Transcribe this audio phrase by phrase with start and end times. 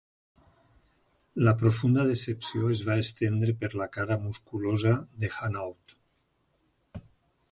[1.47, 5.97] La profunda decepció es va estendre per la cara musculosa de Hanaud.